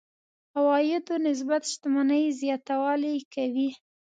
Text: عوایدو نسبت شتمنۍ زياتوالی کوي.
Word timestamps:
عوایدو 0.57 1.15
نسبت 1.27 1.61
شتمنۍ 1.71 2.23
زياتوالی 2.39 3.15
کوي. 3.33 3.69